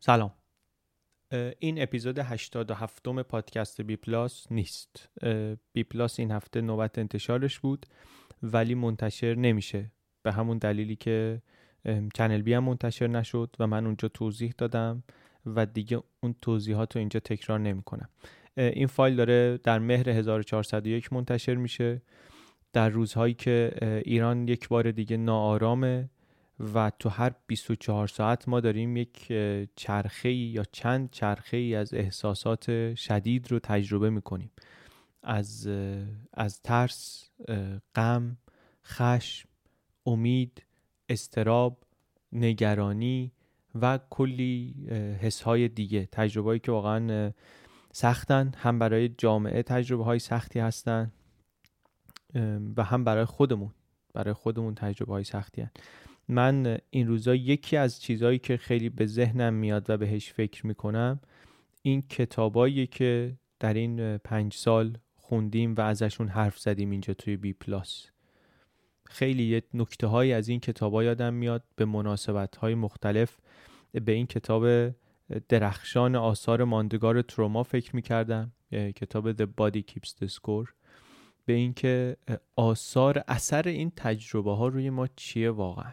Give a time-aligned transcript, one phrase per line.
[0.00, 0.32] سلام.
[1.58, 5.08] این اپیزود 87 م پادکست بی پلاس نیست.
[5.72, 7.86] بی پلاس این هفته نوبت انتشارش بود
[8.42, 9.92] ولی منتشر نمیشه.
[10.22, 11.42] به همون دلیلی که
[12.14, 15.02] چنل بی هم منتشر نشد و من اونجا توضیح دادم
[15.46, 18.08] و دیگه اون توضیحات رو اینجا تکرار نمی کنم
[18.56, 22.02] این فایل داره در مهر 1401 منتشر میشه.
[22.72, 23.72] در روزهایی که
[24.04, 26.10] ایران یک بار دیگه ناآرامه.
[26.60, 29.32] و تو هر 24 ساعت ما داریم یک
[29.76, 34.50] چرخه یا چند چرخه ای از احساسات شدید رو تجربه می‌کنیم
[35.22, 35.66] از
[36.34, 37.30] از ترس
[37.94, 38.36] غم
[38.84, 39.48] خشم
[40.06, 40.62] امید
[41.08, 41.84] استراب
[42.32, 43.32] نگرانی
[43.74, 44.74] و کلی
[45.20, 47.32] حسهای دیگه تجربه‌ای که واقعا
[47.92, 51.12] سختن هم برای جامعه تجربه های سختی هستن
[52.76, 53.70] و هم برای خودمون
[54.14, 55.80] برای خودمون تجربه های سختی هستن.
[56.28, 61.20] من این روزا یکی از چیزهایی که خیلی به ذهنم میاد و بهش فکر می‌کنم
[61.82, 67.52] این کتابایی که در این پنج سال خوندیم و ازشون حرف زدیم اینجا توی بی
[67.52, 68.06] پلاس.
[69.04, 73.36] خیلی یه نکته های از این کتاب یادم میاد به مناسبت های مختلف
[73.92, 74.94] به این کتاب
[75.48, 80.72] درخشان آثار ماندگار تروما فکر می‌کردم کتاب The Body Keeps the Score.
[81.46, 82.16] به اینکه
[82.56, 85.92] آثار اثر این تجربه ها روی ما چیه واقعا؟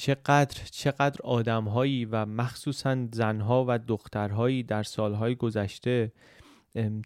[0.00, 6.12] چقدر چقدر آدمهایی و مخصوصا زنها و دخترهایی در سالهای گذشته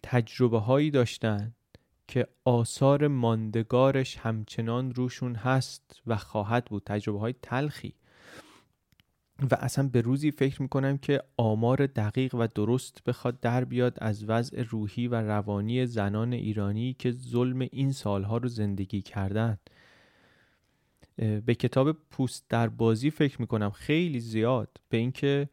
[0.03, 1.53] تجربه هایی داشتن
[2.07, 7.93] که آثار ماندگارش همچنان روشون هست و خواهد بود تجربه های تلخی.
[9.51, 14.29] و اصلا به روزی فکر می‌کنم که آمار دقیق و درست بخواد در بیاد از
[14.29, 19.57] وضع روحی و روانی زنان ایرانی که ظلم این سالها رو زندگی کردن.
[21.17, 24.77] به کتاب پوست در بازی فکر می‌کنم خیلی زیاد.
[24.89, 25.49] به اینکه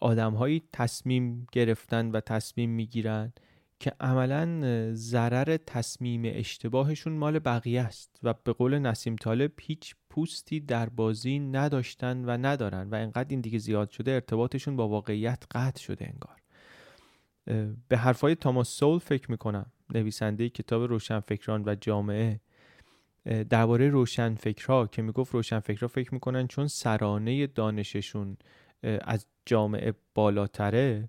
[0.00, 3.32] آدمهایی تصمیم گرفتن و تصمیم می‌گیرن
[3.80, 4.62] که عملا
[4.94, 11.38] ضرر تصمیم اشتباهشون مال بقیه است و به قول نسیم طالب هیچ پوستی در بازی
[11.38, 16.36] نداشتن و ندارن و انقدر این دیگه زیاد شده ارتباطشون با واقعیت قطع شده انگار.
[17.88, 19.72] به حرفای تاماس سول فکر می‌کنم.
[19.94, 22.40] نویسنده کتاب روشنفکران و جامعه.
[23.26, 28.36] درباره روشنفکرها که می‌گفت روشنفکرها فکر می‌کنن چون سرانه دانششون
[28.82, 31.08] از جامعه بالاتره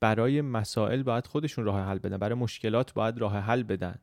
[0.00, 3.98] برای مسائل باید خودشون راه حل بدن برای مشکلات باید راه حل بدن.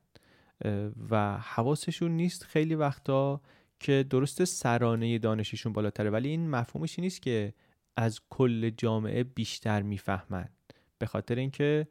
[1.09, 3.41] و حواسشون نیست خیلی وقتا
[3.79, 7.53] که درست سرانه دانششون بالاتره ولی این مفهومش نیست که
[7.97, 10.49] از کل جامعه بیشتر می‌فهمن.
[10.97, 11.87] به خاطر اینکه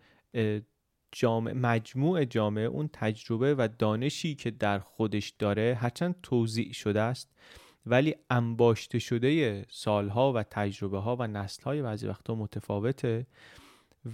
[1.13, 7.33] جامعه مجموع جامعه اون تجربه و دانشی که در خودش داره هرچند توضیع شده است
[7.87, 13.27] ولی انباشته شده سالها و تجربه ها و نسل های بعضی وقتا متفاوته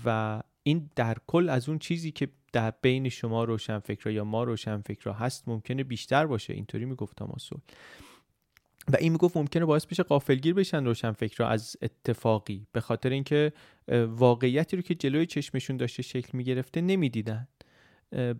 [0.04, 5.12] و این در کل از اون چیزی که در بین شما روشنفکرا یا ما روشنفکرا
[5.12, 6.54] هست ممکنه بیشتر باشه.
[6.54, 7.58] اینطوری می‌گفت تاماسول
[8.92, 13.52] و این می‌گفت ممکنه باعث بشه قافلگیر بشن روشنفکرا از اتفاقی به خاطر اینکه
[14.08, 17.48] واقعیتی رو که جلوی چشمشون داشته شکل می‌گرفته نمی‌دیدن.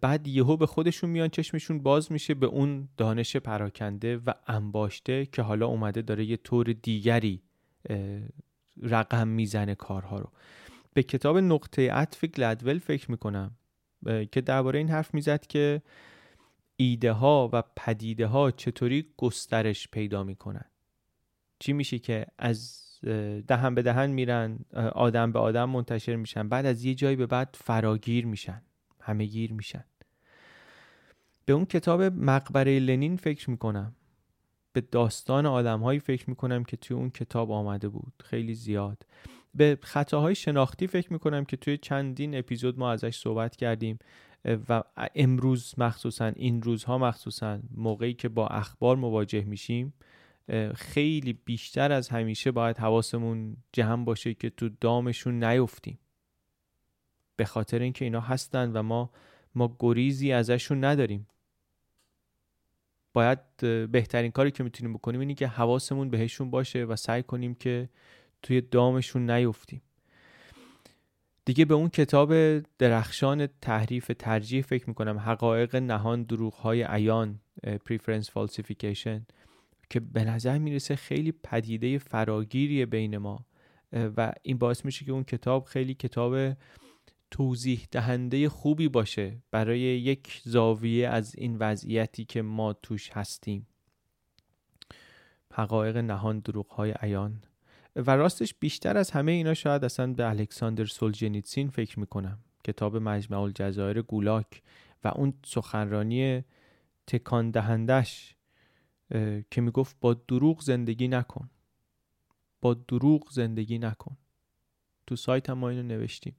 [0.00, 5.42] بعد یهو به خودشون میان چشمشون باز میشه به اون دانش پراکنده و انباشته که
[5.42, 7.42] حالا اومده داره یه طور دیگری
[8.82, 10.32] رقم می‌زنه کارها رو.
[10.94, 13.50] به کتاب نقطه عطف گلدول فکر می‌کنم
[14.32, 15.82] که درباره این حرف می‌زد که
[16.80, 20.64] ایده ها و پدیده ها چطوری گسترش پیدا می‌کنن؟
[21.58, 22.84] چی میشه که از
[23.46, 24.58] دهن به دهن میرن
[24.92, 28.62] آدم به آدم منتشر میشن بعد از یه جایی به بعد فراگیر میشن
[29.00, 29.84] همه گیر میشن.
[31.44, 33.94] به اون کتاب مقبره لنین فکر می‌کنم.
[34.72, 38.12] به داستان آدم هایی فکر می‌کنم که توی اون کتاب آمده بود.
[38.24, 39.06] خیلی زیاد.
[39.54, 43.98] به خطاهای شناختی فکر می‌کنم که توی چندین اپیزود ما ازش صحبت کردیم.
[44.44, 44.82] و
[45.14, 49.94] امروز مخصوصا این روزها مخصوصا موقعی که با اخبار مواجه میشیم
[50.74, 55.98] خیلی بیشتر از همیشه باید حواسمون جمع باشه که تو دامشون نیفتیم.
[57.36, 59.10] به خاطر اینکه اینا هستن و ما
[59.54, 61.26] ما گریزی ازشون نداریم.
[63.12, 63.38] باید
[63.90, 67.88] بهترین کاری که می‌تونیم بکنیم اینه که حواسمون بهشون باشه و سعی کنیم که
[68.42, 69.82] توی دامشون نیفتیم.
[71.48, 78.26] دیگه به اون کتاب درخشان تحریف ترجیح فکر می‌کنم حقایق نهان دروغ های عیان preference
[78.26, 79.20] falsification
[79.90, 83.44] که به نظر می‌رسه خیلی پدیده فراگیری بین ما.
[83.92, 86.52] و این باعث میشه که اون کتاب خیلی کتاب
[87.30, 93.66] توضیح دهنده خوبی باشه برای یک زاویه از این وضعیتی که ما توش هستیم.
[95.52, 97.42] حقایق نهان دروغ های عیان.
[97.96, 102.38] و راستش بیشتر از همه اینا شاید اصلا به الکساندر سولجنیتسین فکر می‌کنم.
[102.64, 104.62] کتاب مجمع الجزایر گولاک
[105.04, 106.44] و اون سخنرانی
[107.06, 108.34] تکان دهندش
[109.50, 111.50] که می‌گفت با دروغ زندگی نکن.
[112.60, 114.16] با دروغ زندگی نکن.
[115.06, 116.36] تو سایت هم ما اینو نوشتیم.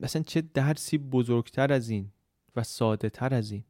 [0.00, 2.12] مثلا چه درسی بزرگتر از این
[2.56, 3.64] و ساده تر از این.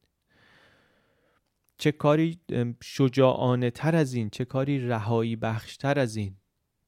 [1.78, 2.40] چه کاری
[2.82, 6.36] شجاعانه تر از این چه کاری رهایی بخشتر از این.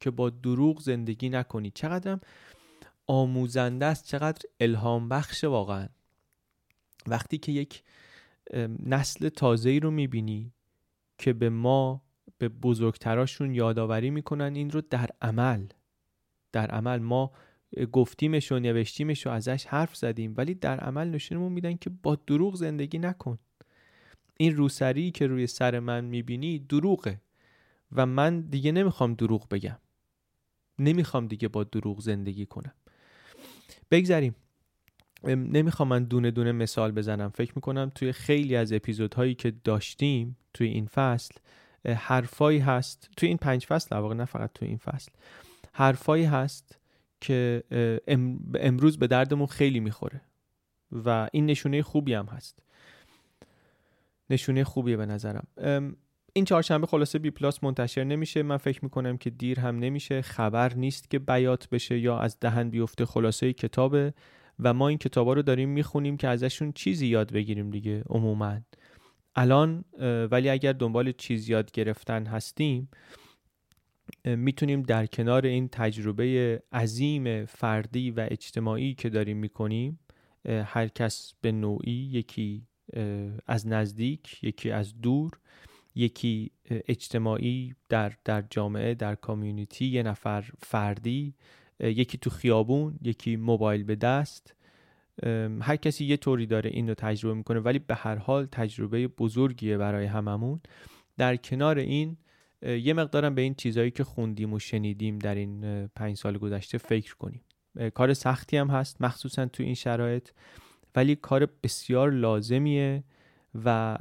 [0.00, 1.70] که با دروغ زندگی نکنی.
[1.70, 2.18] چقدر
[3.06, 5.88] آموزنده است چقدر الهام بخش واقعا.
[7.06, 7.82] وقتی که یک
[8.86, 10.52] نسل تازه رو می‌بینی
[11.18, 12.02] که به ما
[12.38, 15.66] به بزرگتراشون یادآوری می‌کنن این رو در عمل.
[16.52, 17.32] در عمل ما
[17.92, 22.54] گفتیمش و نوشتیمش و ازش حرف زدیم ولی در عمل نشونمون میدن که با دروغ
[22.54, 23.38] زندگی نکن.
[24.38, 27.20] این روسری که روی سر من می‌بینی دروغه
[27.92, 29.78] و من دیگه نمی‌خوام دروغ بگم.
[30.80, 32.72] نمی‌خوام دیگه با دروغ زندگی کنم.
[33.90, 34.34] بگذریم.
[35.24, 37.30] نمی‌خوام من دونه دونه مثال بزنم.
[37.30, 41.34] فکر می‌کنم توی خیلی از اپیزودهایی که داشتیم توی این فصل
[41.86, 43.10] حرفایی هست.
[43.16, 45.12] توی این پنج فصل واقع نه فقط توی این فصل.
[45.72, 46.78] حرفایی هست
[47.20, 47.64] که
[48.54, 50.20] امروز به دردمون خیلی می‌خوره.
[50.92, 52.58] و این نشونه خوبی هم هست.
[54.30, 55.46] نشونه خوبیه به نظرم.
[56.32, 58.42] این چهارشنبه خلاصه بی پلاس منتشر نمیشه.
[58.42, 60.22] من فکر می‌کنم که دیر هم نمیشه.
[60.22, 64.14] خبر نیست که بیات بشه یا از دهن بیفته خلاصه کتابه
[64.58, 68.58] و ما این کتابا رو داریم می‌خونیم که ازشون چیزی یاد بگیریم دیگه عموما.
[69.34, 69.84] الان
[70.30, 72.90] ولی اگر دنبال چیز یاد گرفتن هستیم
[74.24, 80.00] می‌تونیم در کنار این تجربه عظیم فردی و اجتماعی که داریم می‌کنیم
[80.44, 82.66] هر کس به نوعی یکی
[83.46, 85.30] از نزدیک یکی از دور
[85.94, 91.34] یکی اجتماعی در, در جامعه در کامیونیتی یه نفر فردی
[91.80, 94.54] یکی تو خیابون یکی موبایل به دست.
[95.60, 99.76] هر کسی یه طوری داره این رو تجربه می‌کنه ولی به هر حال تجربه بزرگیه
[99.76, 100.60] برای هممون.
[101.16, 102.16] در کنار این
[102.62, 107.16] یه مقدارم به این چیزهایی که خوندیم و شنیدیم در این پنج سال گذشته فکر
[107.16, 107.42] کنیم.
[107.94, 110.28] کار سختی هم هست مخصوصا تو این شرایط
[110.94, 113.04] ولی کار بسیار لازمیه
[113.64, 113.98] و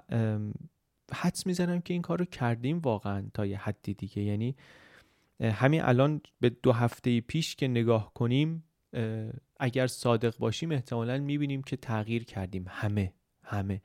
[1.14, 4.24] حدس می‌زنم که این کار رو کردیم واقعا تا یه حدی دیگه.
[4.24, 4.56] یعنی
[5.42, 8.64] همین الان به دو هفته پیش که نگاه کنیم
[9.60, 12.66] اگر صادق باشیم احتمالا می‌بینیم که تغییر کردیم.
[12.68, 13.14] همه
[13.44, 13.82] همه.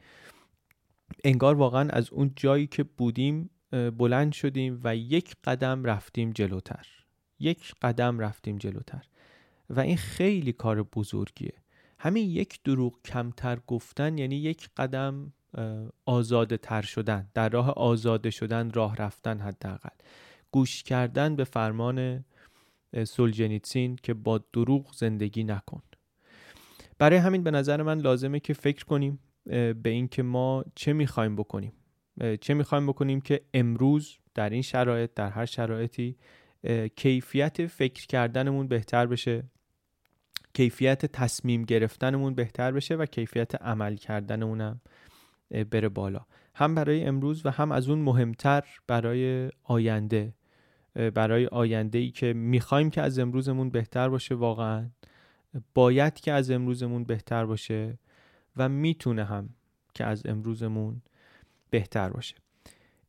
[1.24, 6.86] انگار واقعا از اون جایی که بودیم بلند شدیم و یک قدم رفتیم جلوتر.
[7.38, 9.06] یک قدم رفتیم جلوتر.
[9.70, 11.52] و این خیلی کار بزرگیه.
[11.98, 15.32] همین یک دروغ کمتر گفتن یعنی یک قدم
[16.04, 19.96] آزاده تر شدن در راه آزاده شدن راه رفتن حداقل.
[20.50, 22.24] گوش کردن به فرمان
[23.04, 25.82] سولجنیتسین که با دروغ زندگی نکن
[26.98, 31.72] برای همین به نظر من لازمه که فکر کنیم به اینکه ما چه می‌خوایم بکنیم.
[32.40, 36.16] چه می‌خوایم بکنیم که امروز در این شرایط در هر شرایطی
[36.96, 39.44] کیفیت فکر کردنمون بهتر بشه
[40.54, 44.80] کیفیت تصمیم گرفتنمون بهتر بشه و کیفیت عمل کردنمون هم
[45.50, 46.20] بره بالا.
[46.54, 50.34] هم برای امروز و هم از اون مهمتر برای آینده.
[51.14, 54.90] برای آینده ای که می‌خوایم که از امروزمون بهتر باشه واقعا.
[55.74, 57.98] باید که از امروزمون بهتر باشه
[58.56, 59.48] و می‌تونه هم
[59.94, 61.02] که از امروزمون
[61.70, 62.34] بهتر باشه.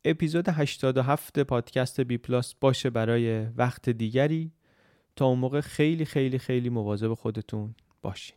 [0.04, 4.52] اپیزود 87 پادکست بی پلاس باشه برای وقت دیگری.
[5.16, 8.36] تا اون موقع خیلی خیلی خیلی مواظب خودتون باشین.